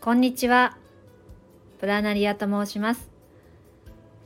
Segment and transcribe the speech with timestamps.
[0.00, 0.76] こんにちは。
[1.80, 3.10] プラナリアと申します。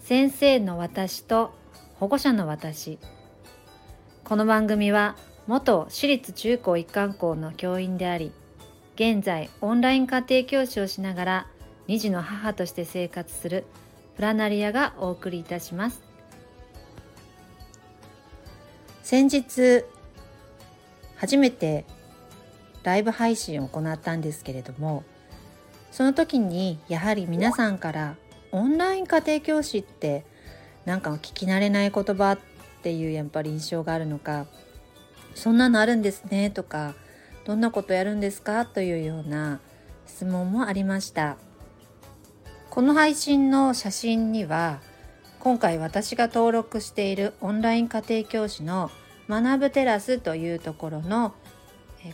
[0.01, 1.54] 先生の私と
[1.98, 2.98] 保護者の私。
[4.22, 5.16] この番組は
[5.47, 8.33] 元私立中高一貫校の教員であり、
[8.97, 11.47] 現在オンライン家庭教師をしながら
[11.89, 13.65] 2児の母として生活する
[14.16, 16.02] プラナリアがお送りいたします。
[19.02, 19.84] 先日
[21.16, 21.87] 初めて
[22.83, 25.02] ライブ配信を行ったんですけれども
[25.92, 28.16] その時にやはり皆さんから
[28.51, 30.24] オンライン家庭教師って
[30.84, 32.38] なんか聞き慣れない言葉っ
[32.82, 34.46] ていうやっぱり印象があるのか
[35.34, 36.95] そんなのあるんですねとか
[37.45, 38.66] どんなことやるんですか？
[38.66, 39.60] というような
[40.06, 41.37] 質問もありました。
[42.70, 44.80] この配信の写真には
[45.40, 48.90] 今回私が登録しているオンライン家庭教師の
[49.29, 51.34] 学ぶテラスというところの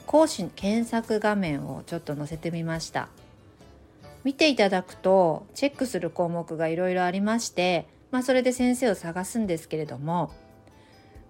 [0.06, 3.08] 講師検索画面をちょっと載せてみました。
[4.24, 10.32] 見ていただくとチェックする項目がいろいろありまして、まあ、それで先生を探すんですけれども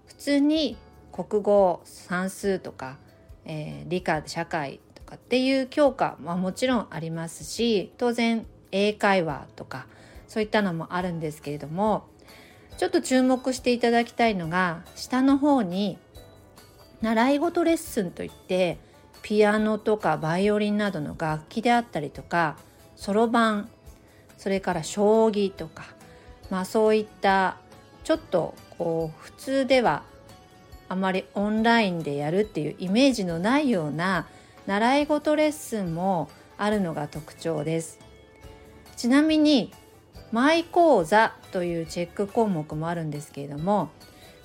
[0.07, 0.77] 普通に
[1.11, 2.97] 国語算数とか、
[3.45, 9.87] えー、理科社会とかっていう教科はもちろんありますし当然英会話とか
[10.27, 12.05] そういったのもあるんですけれども
[12.77, 15.97] ちょっと注目していただきたいのが下の方に
[17.01, 18.77] 習い事レッスンといって
[19.21, 22.57] ピアノとかバイオリンなどの楽器であったりとか
[22.99, 23.69] そろばん
[24.37, 25.85] それから将棋とか
[26.49, 27.55] まあそういった
[28.03, 30.03] ちょっとこう普通では
[30.89, 34.27] あまりオンラインでやるっていうイメージのないような
[34.67, 37.99] 習い事レッスンもあるのが特徴です。
[38.97, 39.71] ちなみに
[40.33, 43.89] マイ講座というチェック項目もあるんですけれども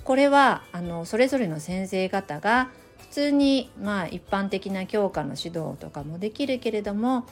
[0.05, 2.69] これはあのそれぞれの先生方が
[2.99, 7.25] 普通にまあ一般的な教科の指導とかもできるけれども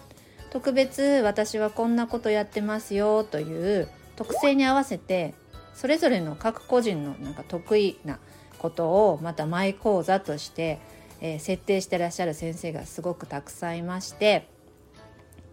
[0.53, 5.33] 特別私はこんなことやってますよという特性に合わせて
[5.73, 8.19] それぞれの各個人のなんか得意な
[8.59, 10.79] ことをまたマイ講座として、
[11.21, 14.47] えー、設定してらっしゃる先生がすごくたくさんいまして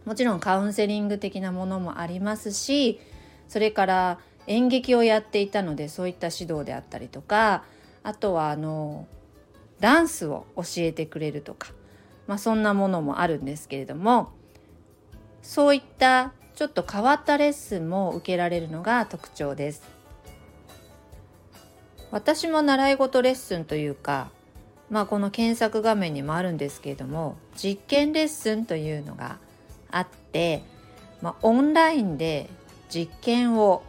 [0.04, 3.00] もちろんカウンセリング的なものもありますし
[3.48, 7.64] それから演劇をやっていたのでそういった指導であったりとか
[8.02, 9.08] あとはあの
[9.80, 11.72] ダンスを教えてくれるとか、
[12.26, 14.38] まあ、そんなものもあるんですけれども
[15.42, 20.00] そういったちょっと変わったレッスンも受けられるのが特徴です。
[22.10, 24.30] 私も習い事レッスンというか、
[24.90, 29.38] まあ、この検索画面にもあるんですけれども実験レッスンというのが
[29.90, 30.62] あって、
[31.22, 32.50] まあ、オンラインで
[32.92, 33.84] 実験を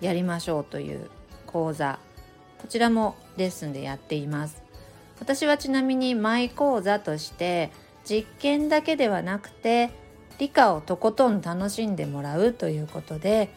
[0.00, 1.08] やりましょうという
[1.46, 1.98] 講座
[2.60, 4.62] こちらもレッスンでやっています
[5.20, 7.70] 私はちなみにマイ講座として
[8.04, 9.90] 実験だけではなくて
[10.38, 13.50] 理科をとことん楽しんでもらうということで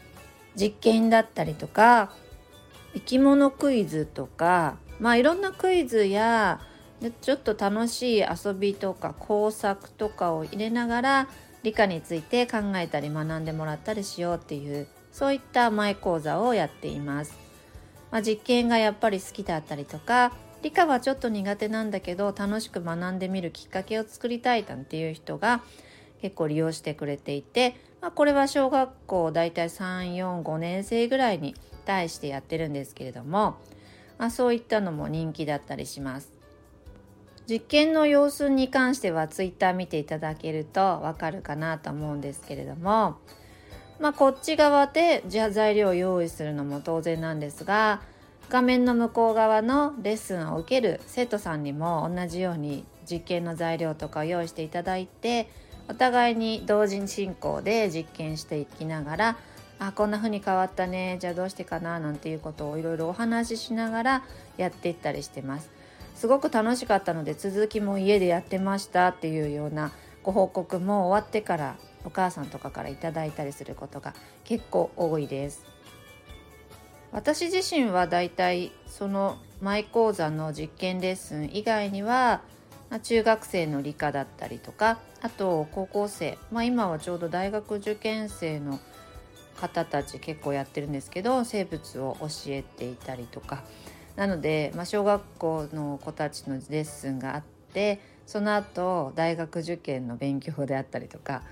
[0.55, 2.11] 実験だったりとか
[2.93, 6.61] 生き物クイズとかまあいろんなクイズや
[7.21, 11.27] ちょっと楽しい遊びとか工作とかを入れながら
[11.63, 17.37] 理科について考えたり学んでもらったりしようっていうそういった前講座をやっています。
[18.11, 20.31] まあ、実験がやっぱり好きだったりとか
[20.61, 25.61] 理科はちょっと苦手なんだけど楽しく学んでみるきっかけを作りたいなんていう人が
[26.25, 31.53] 結構利用してくれていて、まあ、これは小学校だいたい345年生ぐらいに
[31.85, 33.57] 対してやってるんですけれども、
[34.17, 36.31] まあ、そういったのも人気だったりします。
[37.47, 43.19] 実験の様子に関しては Twitter 見ていただけるとわかるかなと思うんですけれども
[43.99, 48.01] まあ、こっち側でじゃあ材料を用意するのも当然なんですが
[48.49, 55.49] 画面の向こう側のレッスンを受ける生徒さんにも同じように実験の材料とかを用意していただいて
[55.87, 59.37] お互いに同時進行で実験していきながら
[59.77, 64.23] あこんな風に変わったねじゃあどうしてかななんていうことをいろいろお話ししながら
[64.57, 65.69] やっていったりしてます
[66.15, 69.91] すごく楽しかったので続きも家でやってましたっていうような
[70.23, 71.75] ご報告も終わってから
[72.05, 74.13] お母さんとかからいただいたりすることが
[74.43, 75.65] 結構多いです。
[77.11, 82.41] 私自身はだいたいそのマイ講座の実験レッスン以外には
[83.01, 88.79] 中学生の理科だったりとかあと高校生、まあ、今はちょうど大学受験生の
[89.57, 93.63] 方たち結構やってるんですけど生物を教えていたりとか
[94.15, 97.43] なので、まあ、小学校の子たちのレッスンがあっ
[97.73, 101.43] てその後大学受験の勉強であったりとか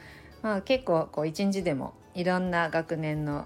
[0.44, 3.46] まあ、結構こう一日でもいろんな学年の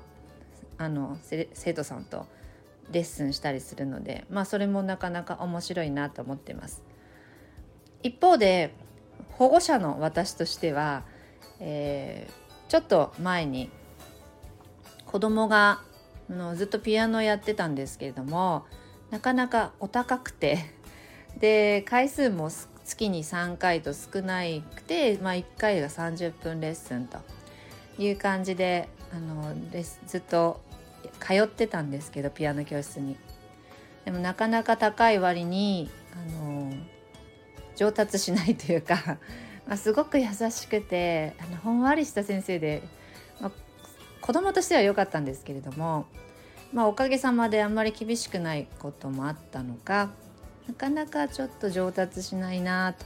[0.79, 2.27] あの生徒さんと
[2.91, 6.83] レッスンしたりするので、まあ、それもなかなか面白いなと思ってます。
[8.03, 8.73] 一方で
[9.33, 11.03] 保護者の私としては
[11.59, 13.69] えー、ちょっと前に
[15.05, 15.81] 子供が
[16.29, 18.65] のずっとピアノやってたんですけれども
[19.09, 20.59] なかなかお高くて
[21.39, 22.49] で回数も
[22.83, 24.41] 月に3回と少な
[24.75, 27.19] くて、まあ、1回が30分レッスンと
[27.97, 30.61] いう感じであのレずっと
[31.19, 33.17] 通ってたんですけどピアノ教室に。
[34.05, 36.46] でもなかなか高い割にあの
[37.77, 39.17] 上達しないというか
[39.65, 42.83] まあ、すごく優しくてあのほんわりした先生で、
[43.41, 43.51] まあ、
[44.21, 46.05] 子供としては良かったんですけれども、
[46.71, 50.09] まあ、おかげさまであんまり厳しくないこともあったのか
[50.67, 53.05] なかなかちょっと上達しないなと。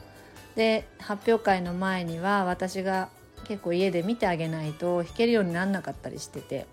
[0.56, 3.10] で発表会の前には私が
[3.46, 6.68] 結構家で見てあげないと弾けるようになんなかったりしてて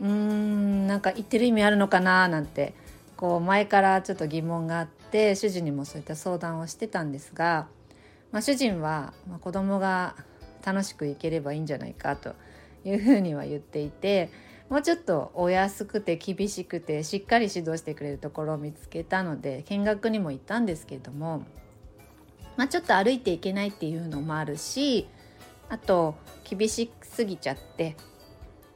[0.00, 2.74] うーんなんか言ってる意味あるのかななんて
[3.16, 7.68] こう前からちょっと疑問があって主人にもそういった相談をしてたんですが
[8.32, 10.16] まあ、主人は、まあ、子供が
[10.64, 12.34] 楽しくいければいいんじゃないかと
[12.84, 14.30] いうふうには言っていて
[14.70, 21.44] もうちょっとお安くて厳しくてしっかり指導してくれるところを見つけたので見学にも行ったんですけれども、
[22.56, 25.06] まあ、ちょっと歩いていけないっていうのもあるし
[25.68, 26.14] あと
[26.44, 27.96] 厳しすぎちゃって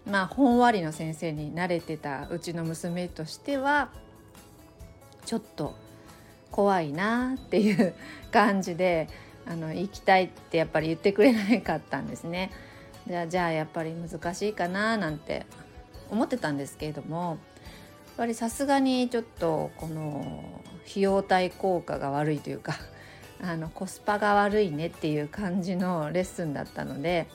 [0.07, 3.91] まあほんわりの先生に慣れてたうちの娘としては
[5.25, 5.75] ちょっと
[6.51, 7.95] 怖いなっていう
[8.31, 9.09] 感じで
[9.47, 12.51] あの行きたいってやっぱり言ってくれなかったんですね。
[13.07, 15.47] じゃあじゃあやっぱり難しいかななんて
[16.11, 17.37] 思ってたんですけれどもやっ
[18.17, 20.43] ぱりさすがにちょっとこの
[20.89, 22.75] 費用対効果が悪いというか
[23.43, 27.29] あのコスパが悪いねっていう感じのレッスンだったので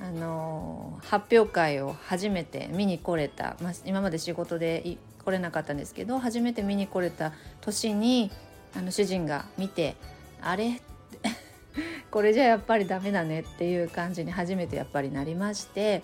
[0.00, 8.30] あの発表会を初めて見に来れた、まあ、今まで仕事で来れなかったんですけど初めて見に来れた年に
[8.76, 9.96] あの主人が見て
[10.40, 10.80] 「あれ？
[12.12, 16.02] これじゃやっぱりダメだねっていう感じに初めてやっぱりなりまして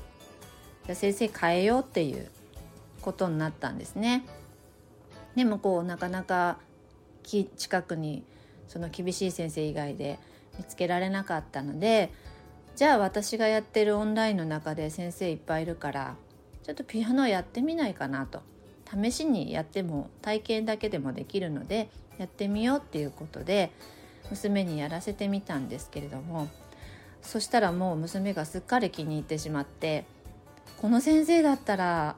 [0.86, 2.28] じゃ先生変えようっていう
[3.00, 4.24] ことになったんですね。
[5.36, 6.58] でもこうなかなか
[7.22, 8.24] 近くに
[8.66, 10.18] その厳しい先生以外で
[10.58, 12.10] 見つけられなかったので
[12.74, 16.16] じゃあ私がやってるオンラインの中で先生いっぱいいるから
[16.64, 18.42] ちょっとピアノやってみないかなと
[18.92, 23.70] 試しにやっても体験だけでもできるのでやってみようっていうことで
[24.30, 26.48] 娘にやらせてみたんですけれども
[27.22, 30.04] そしたらもう娘がすっかり気に入ってしまって
[30.80, 32.16] この先生だったら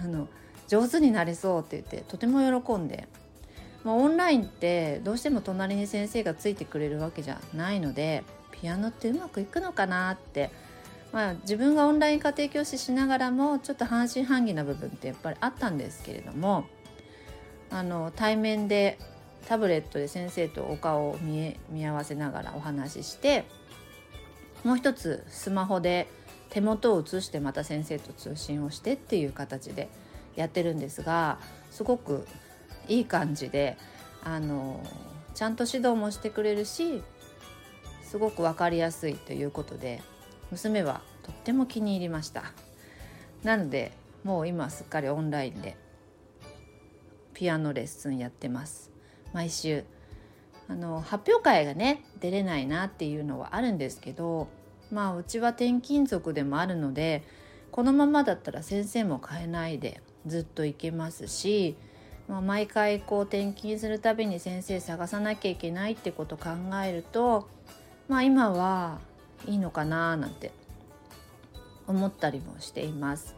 [0.00, 0.28] あの
[0.68, 3.08] 上手になれそうって言ってとても喜んで、
[3.82, 10.50] まあ、オンラインってどうしても隣に先生がついてくれるわけじゃないのでピアノってうまくいくのかなって、
[11.14, 16.66] まあ、自分がオンライン家庭教師しながらもちょっと半信半疑な部分ってやっぱりあったんですけれども
[17.70, 18.98] あの対面で
[19.46, 23.44] タブレットで先生とお顔を見見合わせながらお話しして
[24.64, 26.08] もう一つスマホで
[26.50, 29.90] 手元を映してまた先生と通信をしてっていう形で
[30.34, 31.38] やってるんですが
[31.70, 32.26] すごく
[32.88, 33.78] いい感じで
[34.24, 34.82] あの
[35.34, 37.04] ちゃんと指導もしてくれるし
[38.02, 40.02] すごく分かりやすいということで
[40.50, 42.52] 娘はとっても気に入りました。
[43.42, 43.92] なので
[44.22, 45.76] もう今すっかりオンラインで
[47.34, 48.90] ピアノレッスンやってます。
[49.32, 49.84] 毎週
[50.68, 54.48] あの発表会がね出れないなっていうのはあるんですけど
[54.90, 57.22] まあうちは転勤族でもあるので
[57.70, 61.76] このままだったら先生も変えないでずっと行けますし、
[62.28, 66.50] まあ、毎回こう転勤するたびに先生探さなきゃいけないってこと考
[66.82, 67.48] えると
[68.08, 69.00] まあ今は
[69.46, 70.52] いいのかななんて
[71.86, 73.34] 思ったりもしています。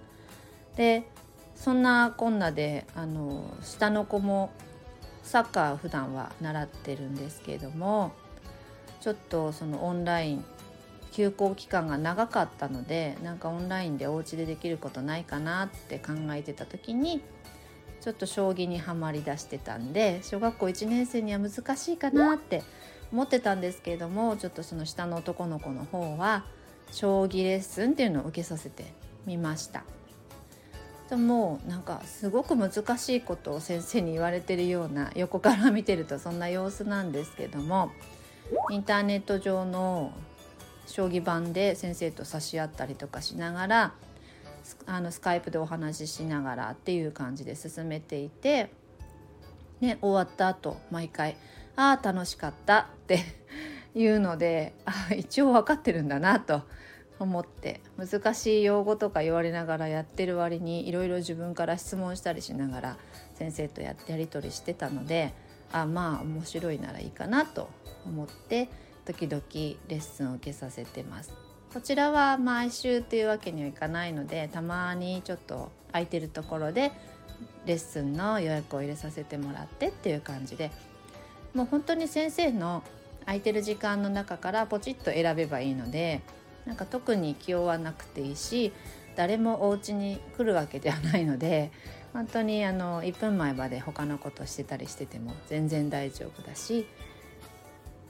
[0.77, 1.09] で
[1.55, 4.51] そんなこんなであの下の子も
[5.23, 8.13] サッカー普段は習ってるんですけれども
[9.01, 10.45] ちょっとそのオンライン
[11.13, 17.23] 休校期間が長かったのでなんかオンラインでお家でできることないかなって考えてた時に
[18.03, 22.63] ちょっと将棋にはまりだしてたんで小学校1年生には難しいかなって
[23.13, 26.45] 思ってたんですけれどもちょっとその下の男の子の方は
[26.93, 28.85] 将棋レッスンっていうのを受けさせて
[29.27, 29.85] みました。
[31.09, 37.93] でもなんかすごく難しいことを先生に言われてるような横から見てるとそんな様子なんですけども
[38.71, 40.13] インターネット上の
[40.87, 43.95] 将棋盤で先生と指し合ったりとかしながら
[44.87, 48.71] あのスカイプでお話ししながらっていう感じで進めていて、
[49.81, 51.37] ね、終わった後毎回
[51.77, 53.21] 「ああ楽しかった」って
[53.95, 56.63] いうのであ一応分かってるんだなと
[57.19, 62.97] 思って難しい用語とか言われながらやってる割にいろいろ自分から質問したりしながら
[63.35, 65.33] 先生とやってやり取りしてたので
[65.73, 67.71] あまあ面白いならいいかなと
[68.05, 68.69] 思って
[69.05, 71.33] 時々レッスンを受けさせてます。
[71.73, 76.91] こちらは毎週っていうわけにはいかないのでたまにちょっと空いてるところで
[77.67, 80.71] レッスンの予約を入れさせてもらってっていう感じで
[81.57, 82.83] もう本当に先生の
[83.25, 86.21] 空いてる時間の中からポチッと選べばいいので
[86.67, 88.73] なんか特に気負わなくていいし
[89.17, 91.73] 誰もお家に来るわけではないので
[92.13, 96.87] 本当にあの1分前まで他のことしてたりしてても全然大丈夫だし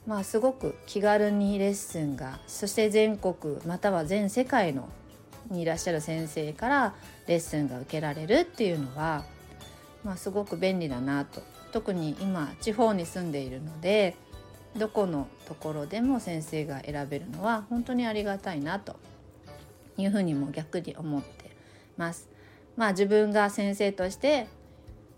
[0.08, 4.88] まあすごく気軽にレッスンがそして全国または全世界の
[5.50, 6.94] にいらっしゃる先生から
[7.28, 9.24] レッスンが受けられるっていうのは、
[10.02, 11.40] まあ、すごく便利だなと
[11.76, 14.16] 特に今地方に住んでいるので
[14.78, 18.96] どこのところでも先生が選べるのは本当にありがたいなと
[19.98, 21.54] いうふうにも逆に思って
[21.98, 22.30] ます。
[22.78, 24.46] まあ自分が先生として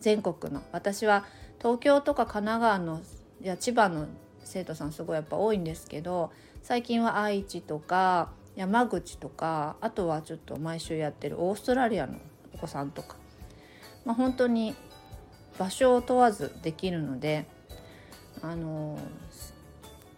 [0.00, 1.26] 全国の私は
[1.58, 3.02] 東京とか神奈川の
[3.40, 4.08] いや千葉の
[4.42, 6.32] 生徒さんすごいやっぱ多いんですけど
[6.64, 12.14] 最近は愛知とか山口とかあとはちょっと毎週やってるオーストラリアの
[12.52, 13.14] お子さんとか、
[14.04, 14.74] まあ、本当に
[15.58, 17.46] 場所を問わずできるので
[18.42, 18.98] あの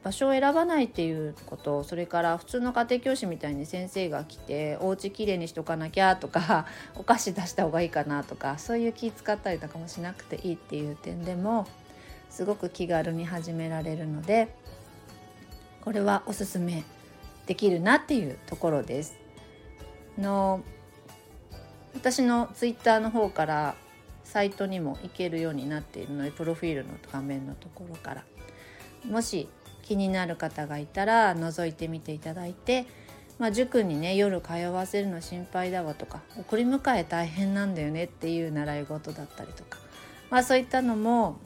[0.02, 6.66] 場所を選ばないっていうことそれから普通の家庭教師みたいに先生が来てお家きれいにしとかなきゃとか
[6.96, 11.66] お菓子出した方がいいかなとかそういう気使ったりとかもしなくていいっていう点でも
[12.30, 14.48] すごく気軽に始められるので
[15.82, 16.84] これはおすすめ
[17.46, 19.14] できるなっていうところです。
[20.18, 20.62] の
[21.94, 23.74] 私のツイッターの方から
[24.30, 28.24] サイトにも行けるようになっているのでプロフィールの画面のところから
[29.08, 29.48] もし
[29.82, 32.86] 気になる方がいたら覗いてみていただいて、
[33.40, 39.78] まあ、塾にね夜通わせるの心配だわとか送り迎え大変なんだよねっていう習い事だったりとか、
[40.30, 41.40] まあ、そういったのも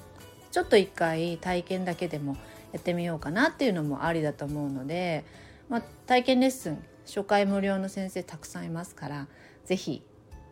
[0.52, 2.36] ちょっと一回体験だけでも
[2.72, 5.24] やってみようかなっていうのもありだと思うので、
[5.70, 9.28] まあ、体験レッスン初回無料の先生たくさんいますから
[9.64, 10.02] 是非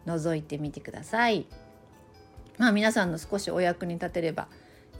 [0.06, 1.46] 覗いてみてください。
[2.62, 4.46] まあ皆さんの少しお役に立てれば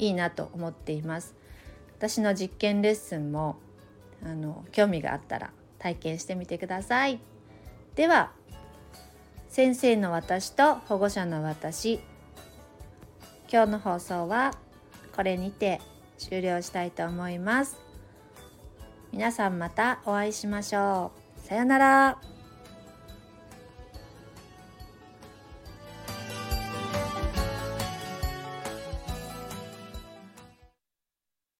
[0.01, 1.37] いいなと思っています。
[1.97, 3.55] 私の実験レッスンも
[4.27, 7.21] あの興味があったら体験してみてください。
[7.95, 8.33] では
[9.49, 12.01] 先生の私と保護者の私
[13.49, 14.51] 今日の放送は
[15.15, 15.81] これにて
[16.19, 17.77] 終了したいと思います。
[19.13, 21.47] 皆さんまたお会いしましょう。
[21.47, 22.32] さようなら。